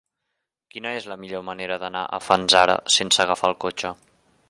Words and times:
Quina 0.75 0.93
és 1.01 1.05
la 1.11 1.17
millor 1.25 1.45
manera 1.51 1.79
d'anar 1.85 2.03
a 2.19 2.23
Fanzara 2.31 2.81
sense 2.99 3.25
agafar 3.27 3.55
el 3.55 3.61
cotxe? 3.69 3.97